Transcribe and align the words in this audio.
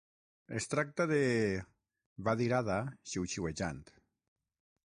"Es 0.59 0.65
tracta 0.71 1.05
de..." 1.11 1.19
va 2.29 2.35
dir 2.41 2.49
Ada 2.63 2.81
xiuxiuejant. 3.13 3.81